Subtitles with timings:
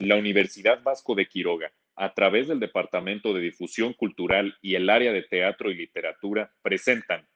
[0.00, 5.12] La Universidad Vasco de Quiroga, a través del Departamento de Difusión Cultural y el área
[5.12, 7.26] de Teatro y Literatura, presentan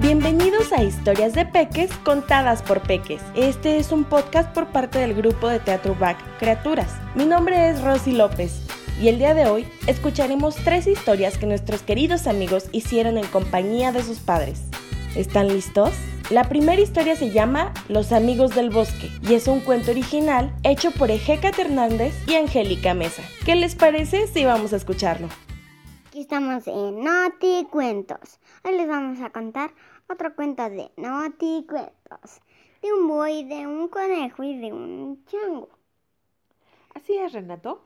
[0.00, 3.20] Bienvenidos a Historias de Peques contadas por Peques.
[3.34, 6.96] Este es un podcast por parte del grupo de teatro BAC Criaturas.
[7.16, 8.63] Mi nombre es Rosy López
[9.00, 13.92] y el día de hoy escucharemos tres historias que nuestros queridos amigos hicieron en compañía
[13.92, 14.62] de sus padres.
[15.16, 15.92] ¿Están listos?
[16.30, 20.90] La primera historia se llama Los Amigos del Bosque y es un cuento original hecho
[20.90, 23.22] por Ejecat Hernández y Angélica Mesa.
[23.44, 25.28] ¿Qué les parece si vamos a escucharlo?
[26.08, 28.40] Aquí estamos en Noti Cuentos.
[28.64, 29.72] Hoy les vamos a contar
[30.08, 32.40] otro cuento de Noti Cuentos.
[32.80, 35.68] De un buey, de un conejo y de un chango.
[36.94, 37.84] Así es, Renato.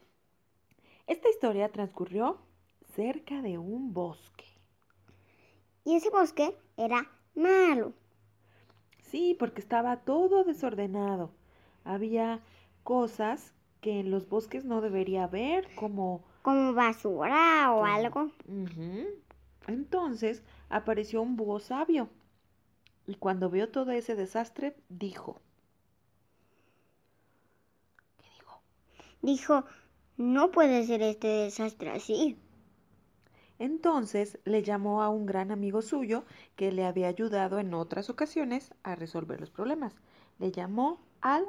[1.09, 2.39] Esta historia transcurrió
[2.95, 4.45] cerca de un bosque.
[5.85, 7.95] Y ese bosque era malo.
[9.03, 11.33] Sí, porque estaba todo desordenado.
[11.83, 12.41] Había
[12.85, 16.23] cosas que en los bosques no debería haber, como...
[16.43, 18.33] Como basura o como- algo.
[19.67, 22.11] Entonces apareció un búho sabio.
[23.07, 25.41] Y cuando vio todo ese desastre, dijo...
[28.19, 28.61] ¿Qué dijo?
[29.23, 29.65] Dijo,
[30.19, 32.37] no puede ser este desastre así.
[33.59, 38.75] Entonces le llamó a un gran amigo suyo que le había ayudado en otras ocasiones
[38.83, 39.95] a resolver los problemas.
[40.39, 41.45] Le llamó al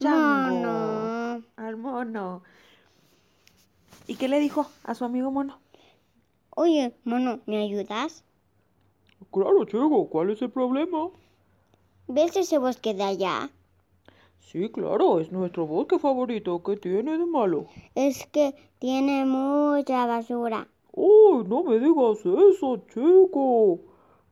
[0.00, 1.44] chango, Mono.
[1.56, 2.42] al mono.
[4.06, 5.60] ¿Y qué le dijo a su amigo mono?
[6.50, 8.24] Oye, mono, ¿me ayudas?
[9.30, 11.08] Claro, chico, ¿cuál es el problema?
[12.06, 13.50] ¿Ves ese bosque de allá?
[14.44, 16.62] Sí, claro, es nuestro bosque favorito.
[16.62, 17.66] ¿Qué tiene de malo?
[17.94, 20.68] Es que tiene mucha basura.
[20.92, 23.80] ¡Uy, no me digas eso, chico!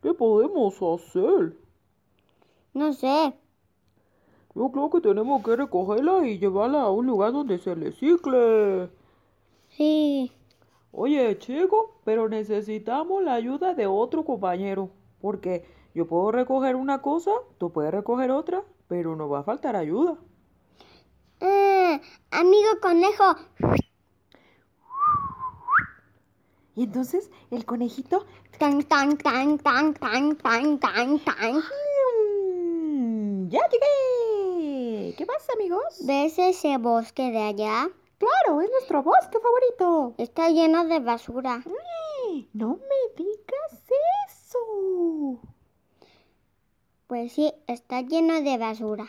[0.00, 1.56] ¿Qué podemos hacer?
[2.74, 3.33] No sé.
[4.55, 8.90] Yo creo que tenemos que recogerla y llevarla a un lugar donde se recicle.
[9.70, 10.30] Sí.
[10.92, 14.90] Oye, chico, pero necesitamos la ayuda de otro compañero.
[15.22, 19.77] Porque yo puedo recoger una cosa, tú puedes recoger otra, pero nos va a faltar
[19.77, 20.18] ayuda.
[21.40, 21.98] Ah,
[22.30, 23.36] amigo conejo.
[26.74, 28.24] Y entonces el conejito
[28.62, 31.56] Tan, tan, tan, tan, tan, tan, tan, tan.
[32.84, 33.48] ¡Mm!
[33.48, 35.14] ¡Ya llegué!
[35.16, 35.82] ¿Qué pasa, amigos?
[36.06, 37.88] ¿Ves ese bosque de allá?
[38.18, 40.14] Claro, es nuestro bosque favorito.
[40.16, 41.64] Está lleno de basura.
[42.52, 43.82] No me digas
[44.28, 45.40] eso.
[47.08, 49.06] Pues sí, está lleno de basura.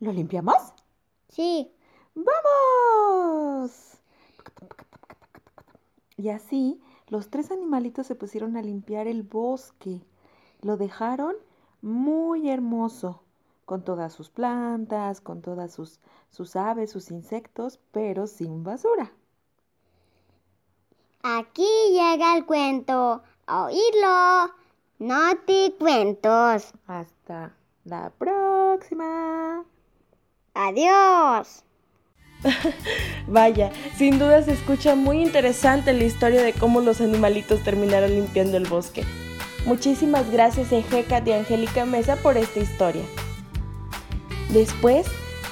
[0.00, 0.56] ¿Lo limpiamos?
[1.28, 1.70] Sí.
[2.14, 3.98] ¡Vamos!
[6.16, 10.02] Y así, los tres animalitos se pusieron a limpiar el bosque.
[10.60, 11.36] Lo dejaron
[11.80, 13.22] muy hermoso,
[13.64, 19.12] con todas sus plantas, con todas sus, sus aves, sus insectos, pero sin basura.
[21.22, 23.22] Aquí llega el cuento.
[23.46, 24.57] A oírlo.
[24.98, 26.72] Noti cuentos.
[26.88, 27.54] Hasta
[27.84, 29.64] la próxima.
[30.54, 31.62] Adiós.
[33.28, 38.56] Vaya, sin duda se escucha muy interesante la historia de cómo los animalitos terminaron limpiando
[38.56, 39.04] el bosque.
[39.66, 43.02] Muchísimas gracias Ejecat y Angélica Mesa por esta historia.
[44.50, 45.06] Después,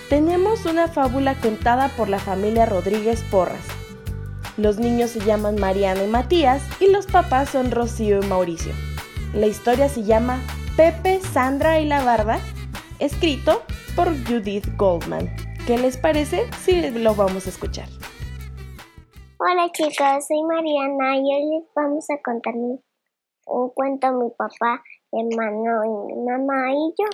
[0.09, 3.65] tenemos una fábula contada por la familia Rodríguez Porras.
[4.57, 8.73] Los niños se llaman Mariana y Matías y los papás son Rocío y Mauricio.
[9.37, 10.43] La historia se llama
[10.77, 12.39] Pepe, Sandra y la Barda,
[12.99, 13.63] escrito
[13.95, 15.29] por Judith Goldman.
[15.67, 17.89] ¿Qué les parece si lo vamos a escuchar?
[19.39, 22.81] Hola chicos, soy Mariana y hoy les vamos a contar mi-
[23.47, 24.83] un cuento a mi papá,
[25.13, 27.07] mi hermano y mi mamá y yo.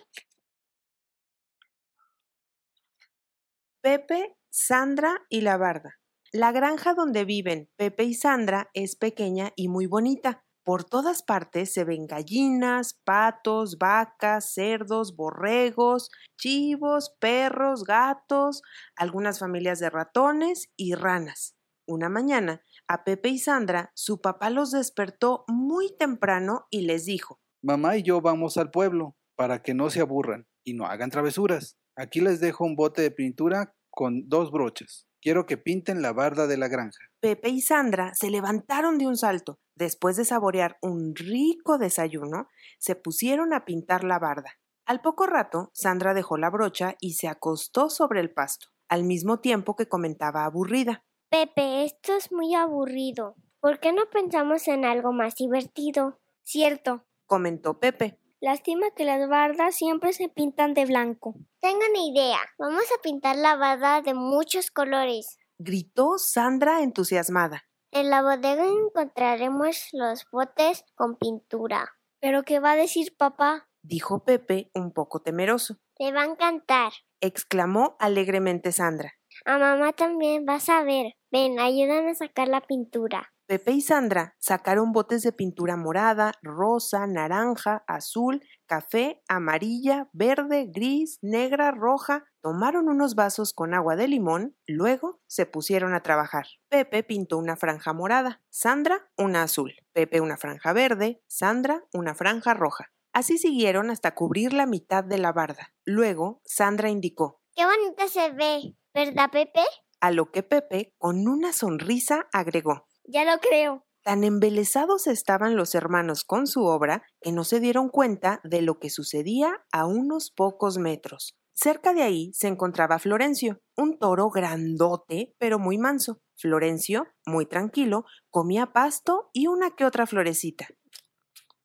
[3.81, 5.99] Pepe, Sandra y la Barda.
[6.32, 10.44] La granja donde viven Pepe y Sandra es pequeña y muy bonita.
[10.64, 18.62] Por todas partes se ven gallinas, patos, vacas, cerdos, borregos, chivos, perros, gatos,
[18.94, 21.56] algunas familias de ratones y ranas.
[21.85, 27.41] Una mañana, a Pepe y Sandra, su papá los despertó muy temprano y les dijo
[27.61, 31.76] Mamá y yo vamos al pueblo para que no se aburran y no hagan travesuras.
[31.97, 35.08] Aquí les dejo un bote de pintura con dos brochas.
[35.22, 36.98] Quiero que pinten la barda de la granja.
[37.20, 39.60] Pepe y Sandra se levantaron de un salto.
[39.76, 42.48] Después de saborear un rico desayuno,
[42.80, 44.58] se pusieron a pintar la barda.
[44.84, 49.38] Al poco rato, Sandra dejó la brocha y se acostó sobre el pasto, al mismo
[49.38, 51.04] tiempo que comentaba aburrida.
[51.30, 53.36] Pepe, esto es muy aburrido.
[53.60, 56.19] ¿Por qué no pensamos en algo más divertido?
[56.42, 58.19] Cierto, comentó Pepe.
[58.43, 61.37] Lástima que las bardas siempre se pintan de blanco.
[61.61, 62.41] Tengo una idea.
[62.59, 65.39] Vamos a pintar la barda de muchos colores.
[65.59, 67.69] Gritó Sandra entusiasmada.
[67.93, 71.93] En la bodega encontraremos los botes con pintura.
[72.21, 73.69] ¿Pero qué va a decir papá?
[73.81, 75.77] Dijo Pepe un poco temeroso.
[76.00, 76.93] Le va a encantar.
[77.21, 79.12] Exclamó alegremente Sandra.
[79.44, 81.12] A mamá también vas a ver.
[81.31, 83.31] Ven, ayúdame a sacar la pintura.
[83.52, 91.19] Pepe y Sandra sacaron botes de pintura morada, rosa, naranja, azul, café, amarilla, verde, gris,
[91.20, 92.25] negra, roja.
[92.40, 96.46] Tomaron unos vasos con agua de limón, luego se pusieron a trabajar.
[96.70, 102.55] Pepe pintó una franja morada, Sandra una azul, Pepe una franja verde, Sandra una franja
[102.55, 102.90] roja.
[103.12, 105.75] Así siguieron hasta cubrir la mitad de la barda.
[105.84, 107.43] Luego, Sandra indicó.
[107.55, 108.78] ¡Qué bonita se ve!
[108.94, 109.60] ¿Verdad, Pepe?
[110.00, 112.88] A lo que Pepe, con una sonrisa, agregó.
[113.04, 113.84] Ya lo creo.
[114.04, 118.81] Tan embelesados estaban los hermanos con su obra que no se dieron cuenta de lo
[118.81, 121.37] que sucedía a unos pocos metros.
[121.54, 126.20] Cerca de ahí se encontraba Florencio, un toro grandote pero muy manso.
[126.34, 130.66] Florencio, muy tranquilo, comía pasto y una que otra florecita.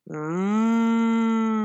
[0.06, 1.58] Mmm.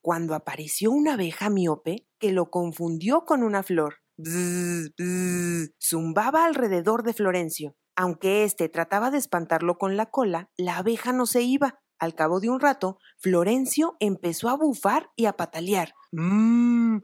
[0.00, 3.96] Cuando apareció una abeja miope que lo confundió con una flor.
[4.16, 7.76] Bzz, bzz, zumbaba alrededor de Florencio.
[7.96, 11.80] Aunque éste trataba de espantarlo con la cola, la abeja no se iba.
[11.98, 15.94] Al cabo de un rato, Florencio empezó a bufar y a patalear.
[16.12, 16.98] Mmm,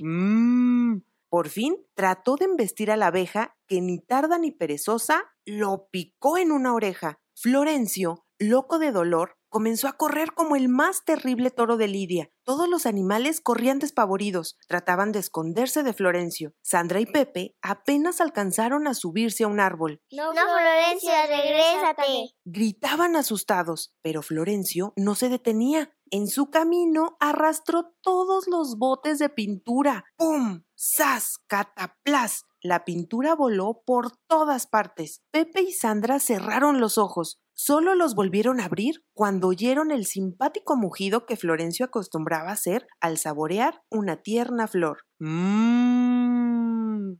[0.00, 0.98] mmm.
[1.28, 6.38] Por fin trató de embestir a la abeja, que ni tarda ni perezosa lo picó
[6.38, 7.20] en una oreja.
[7.34, 12.30] Florencio, loco de dolor, comenzó a correr como el más terrible toro de Lidia.
[12.44, 16.54] Todos los animales corrían despavoridos, trataban de esconderse de Florencio.
[16.62, 20.00] Sandra y Pepe apenas alcanzaron a subirse a un árbol.
[20.10, 22.34] No, Florencio, regrésate.
[22.44, 25.92] Gritaban asustados, pero Florencio no se detenía.
[26.12, 30.04] En su camino arrastró todos los botes de pintura.
[30.16, 30.64] ¡Pum!
[30.74, 31.38] ¡Sas!
[31.46, 32.46] ¡Cataplas!
[32.62, 35.22] La pintura voló por todas partes.
[35.30, 37.40] Pepe y Sandra cerraron los ojos.
[37.62, 43.18] Solo los volvieron a abrir cuando oyeron el simpático mugido que Florencio acostumbraba hacer al
[43.18, 45.02] saborear una tierna flor.
[45.18, 47.16] Mmm.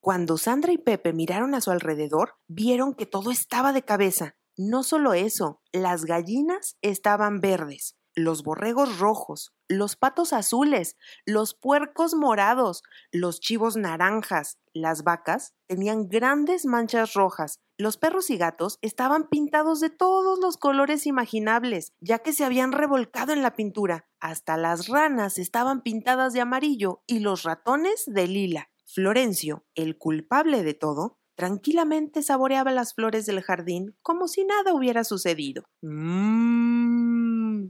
[0.00, 4.36] Cuando Sandra y Pepe miraron a su alrededor, vieron que todo estaba de cabeza.
[4.56, 10.96] No solo eso, las gallinas estaban verdes, los borregos rojos, los patos azules,
[11.26, 18.36] los puercos morados, los chivos naranjas, las vacas tenían grandes manchas rojas, los perros y
[18.36, 23.54] gatos estaban pintados de todos los colores imaginables, ya que se habían revolcado en la
[23.54, 24.08] pintura.
[24.20, 28.68] Hasta las ranas estaban pintadas de amarillo y los ratones de lila.
[28.86, 35.02] Florencio, el culpable de todo, tranquilamente saboreaba las flores del jardín como si nada hubiera
[35.02, 35.64] sucedido.
[35.82, 37.66] Mmm.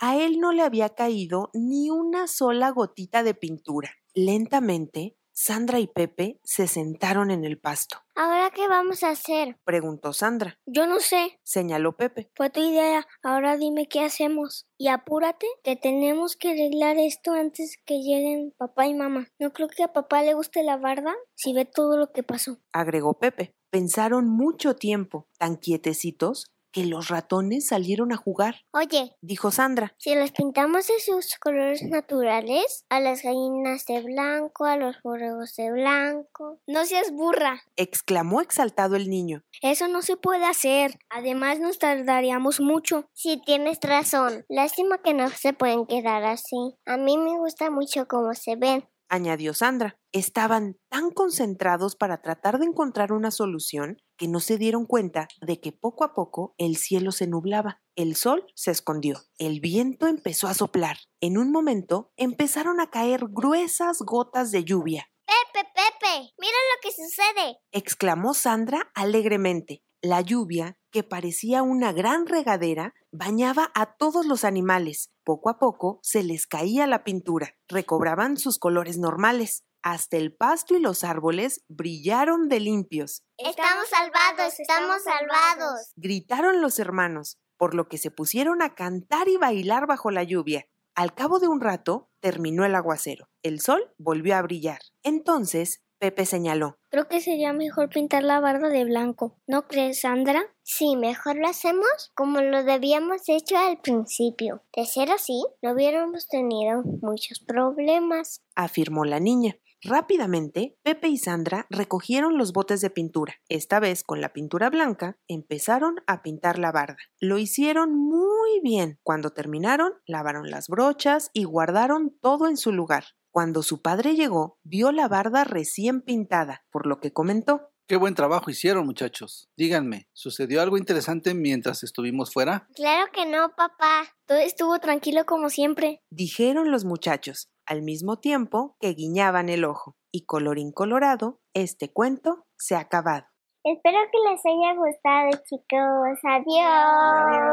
[0.00, 3.92] A él no le había caído ni una sola gotita de pintura.
[4.14, 7.98] Lentamente, Sandra y Pepe se sentaron en el pasto.
[8.14, 9.58] ¿Ahora qué vamos a hacer?
[9.64, 10.60] Preguntó Sandra.
[10.64, 11.40] Yo no sé.
[11.42, 12.30] Señaló Pepe.
[12.36, 13.04] Fue tu idea.
[13.20, 14.68] Ahora dime qué hacemos.
[14.78, 19.26] Y apúrate, que tenemos que arreglar esto antes que lleguen papá y mamá.
[19.40, 22.58] No creo que a papá le guste la barda si ve todo lo que pasó.
[22.72, 23.56] Agregó Pepe.
[23.70, 28.56] Pensaron mucho tiempo, tan quietecitos, que los ratones salieron a jugar.
[28.72, 29.94] Oye, dijo Sandra.
[29.96, 35.54] Si los pintamos de sus colores naturales, a las gallinas de blanco, a los borregos
[35.54, 36.60] de blanco.
[36.66, 39.44] No seas burra, exclamó exaltado el niño.
[39.62, 40.98] Eso no se puede hacer.
[41.10, 43.08] Además nos tardaríamos mucho.
[43.14, 44.44] Sí, tienes razón.
[44.48, 46.76] Lástima que no se pueden quedar así.
[46.86, 49.96] A mí me gusta mucho cómo se ven añadió Sandra.
[50.12, 55.60] Estaban tan concentrados para tratar de encontrar una solución que no se dieron cuenta de
[55.60, 60.48] que poco a poco el cielo se nublaba, el sol se escondió, el viento empezó
[60.48, 60.96] a soplar.
[61.20, 65.08] En un momento empezaron a caer gruesas gotas de lluvia.
[65.26, 69.82] Pepe, Pepe, mira lo que sucede, exclamó Sandra alegremente.
[70.02, 75.10] La lluvia, que parecía una gran regadera, bañaba a todos los animales.
[75.24, 79.64] Poco a poco se les caía la pintura, recobraban sus colores normales.
[79.84, 83.22] Hasta el pasto y los árboles brillaron de limpios.
[83.36, 85.92] Estamos salvados, estamos salvados.
[85.96, 90.64] Gritaron los hermanos, por lo que se pusieron a cantar y bailar bajo la lluvia.
[90.94, 93.28] Al cabo de un rato terminó el aguacero.
[93.42, 94.78] El sol volvió a brillar.
[95.02, 96.78] Entonces Pepe señaló.
[96.90, 99.38] Creo que sería mejor pintar la barda de blanco.
[99.46, 100.44] ¿No crees, Sandra?
[100.62, 104.62] Sí, mejor lo hacemos como lo debíamos hecho al principio.
[104.76, 108.42] De ser así, no hubiéramos tenido muchos problemas.
[108.54, 109.56] Afirmó la niña.
[109.84, 113.34] Rápidamente, Pepe y Sandra recogieron los botes de pintura.
[113.50, 116.96] Esta vez, con la pintura blanca, empezaron a pintar la barda.
[117.20, 118.98] Lo hicieron muy bien.
[119.02, 123.04] Cuando terminaron, lavaron las brochas y guardaron todo en su lugar.
[123.30, 127.68] Cuando su padre llegó, vio la barda recién pintada, por lo que comentó.
[127.86, 129.50] Qué buen trabajo hicieron, muchachos.
[129.58, 132.66] Díganme, ¿sucedió algo interesante mientras estuvimos fuera?
[132.74, 134.04] Claro que no, papá.
[134.24, 136.00] Todo estuvo tranquilo como siempre.
[136.08, 139.96] Dijeron los muchachos, al mismo tiempo que guiñaban el ojo.
[140.12, 143.26] Y colorín colorado, este cuento se ha acabado.
[143.64, 146.18] Espero que les haya gustado, chicos.
[146.22, 147.44] Adiós.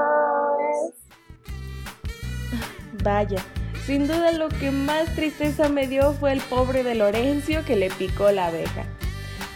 [3.03, 3.39] Vaya,
[3.85, 7.89] sin duda lo que más tristeza me dio fue el pobre de Lorenzo que le
[7.89, 8.83] picó la abeja.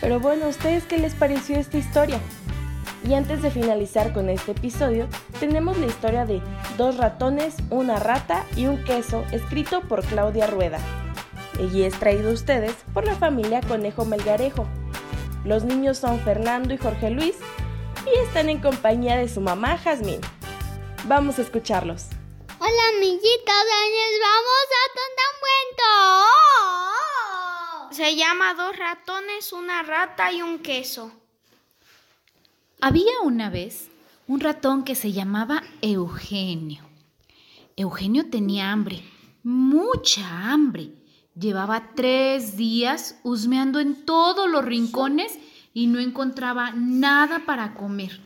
[0.02, 2.20] Pero bueno, ¿a ustedes qué les pareció esta historia?
[3.08, 5.08] Y antes de finalizar con este episodio,
[5.40, 6.42] tenemos la historia de
[6.78, 10.80] Dos ratones, una rata y un queso, escrito por Claudia Rueda.
[11.72, 14.68] Y es traído a ustedes por la familia Conejo Melgarejo.
[15.46, 17.38] Los niños son Fernando y Jorge Luis
[18.06, 20.20] y están en compañía de su mamá Jazmín.
[21.06, 22.08] Vamos a escucharlos.
[22.60, 23.64] Hola amiguitos,
[23.94, 25.40] les vamos a contar un
[27.88, 27.96] cuento.
[27.96, 31.12] Se llama Dos ratones, una rata y un queso.
[32.82, 33.90] Había una vez
[34.28, 36.84] un ratón que se llamaba Eugenio.
[37.76, 39.04] Eugenio tenía hambre,
[39.44, 40.92] mucha hambre.
[41.38, 45.38] Llevaba tres días husmeando en todos los rincones
[45.74, 48.22] y no encontraba nada para comer.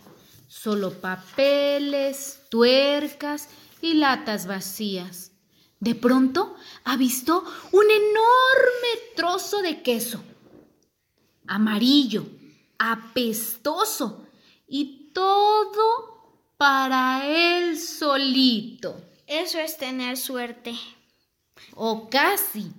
[0.47, 3.49] Solo papeles, tuercas
[3.81, 5.31] y latas vacías.
[5.79, 10.21] De pronto avistó un enorme trozo de queso,
[11.47, 12.25] amarillo,
[12.77, 14.25] apestoso
[14.67, 18.95] y todo para él solito.
[19.27, 20.79] Eso es tener suerte.
[21.75, 22.71] O casi.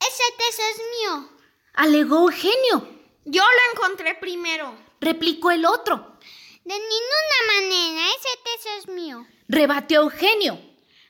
[0.00, 1.30] Ese queso es mío.
[1.74, 2.88] Alegó Eugenio.
[3.24, 4.76] Yo lo encontré primero.
[5.00, 6.18] Replicó el otro.
[6.64, 9.24] De ninguna manera, ese queso es mío.
[9.46, 10.60] Rebatió Eugenio.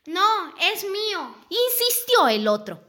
[0.04, 1.34] No, es mío.
[1.48, 2.82] Insistió el otro.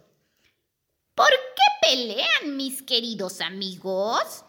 [1.15, 4.43] ¿Por qué pelean, mis queridos amigos?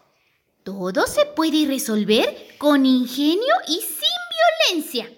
[0.69, 5.11] Todo se puede resolver con ingenio y sin violencia.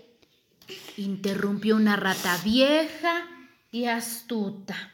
[0.96, 3.28] Interrumpió una rata vieja
[3.70, 4.94] y astuta.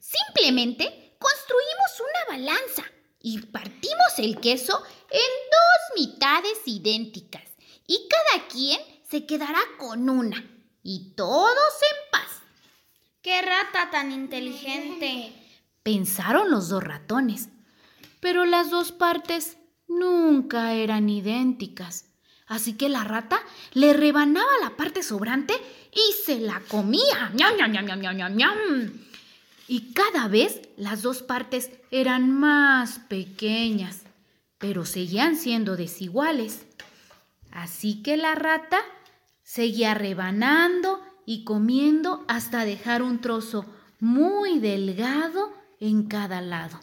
[0.00, 2.84] Simplemente construimos una balanza
[3.20, 7.44] y partimos el queso en dos mitades idénticas
[7.86, 10.42] y cada quien se quedará con una
[10.82, 12.30] y todos en paz.
[13.20, 15.34] ¡Qué rata tan inteligente!
[15.82, 17.50] Pensaron los dos ratones,
[18.22, 22.06] pero las dos partes nunca eran idénticas.
[22.46, 23.40] Así que la rata
[23.72, 25.54] le rebanaba la parte sobrante
[25.90, 27.32] y se la comía.
[27.34, 28.92] ¡Ñam, ñam, ñam, ñam, ñam, ñam!
[29.66, 34.02] Y cada vez las dos partes eran más pequeñas,
[34.58, 36.64] pero seguían siendo desiguales.
[37.50, 38.78] Así que la rata
[39.42, 43.66] seguía rebanando y comiendo hasta dejar un trozo
[43.98, 46.78] muy delgado en cada lado.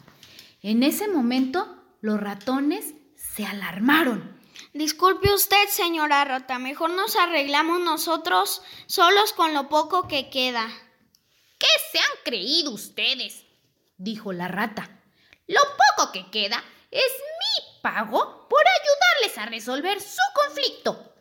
[0.62, 4.38] En ese momento los ratones se alarmaron.
[4.72, 10.68] Disculpe usted, señora rata, mejor nos arreglamos nosotros solos con lo poco que queda.
[11.58, 13.44] ¿Qué se han creído ustedes?
[13.96, 15.00] dijo la rata.
[15.46, 21.14] Lo poco que queda es mi pago por ayudarles a resolver su conflicto.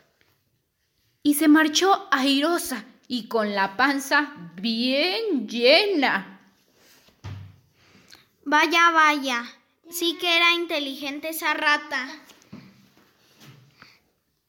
[1.23, 6.38] Y se marchó airosa y con la panza bien llena.
[8.49, 9.45] Vaya, vaya,
[9.91, 12.07] sí que era inteligente esa rata.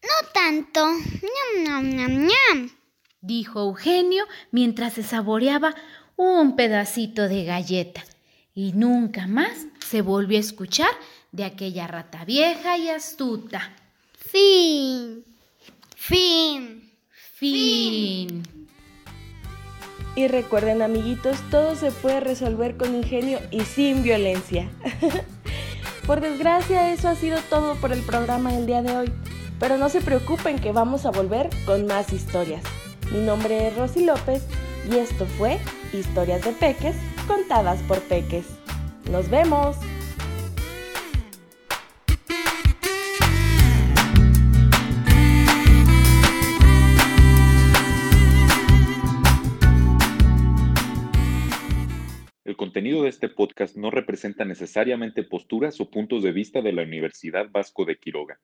[0.02, 0.87] No tanto.
[0.87, 2.71] Ñam, ñam, ñam, ñam.
[3.21, 5.75] dijo Eugenio mientras se saboreaba
[6.16, 8.02] un pedacito de galleta.
[8.54, 10.92] Y nunca más se volvió a escuchar
[11.30, 13.76] de aquella rata vieja y astuta.
[14.14, 15.26] Fin.
[15.95, 16.90] Fin.
[17.35, 18.69] Fin.
[20.16, 24.68] Y recuerden amiguitos, todo se puede resolver con ingenio y sin violencia.
[26.06, 29.12] por desgracia, eso ha sido todo por el programa del día de hoy.
[29.58, 32.62] Pero no se preocupen que vamos a volver con más historias.
[33.12, 34.44] Mi nombre es Rosy López
[34.90, 35.58] y esto fue
[35.92, 38.46] Historias de Peques contadas por Peques.
[39.10, 39.76] ¡Nos vemos!
[52.90, 57.49] Contenido de este podcast no representa necesariamente posturas o puntos de vista de la Universidad
[57.49, 58.40] Vasco de Quiroga.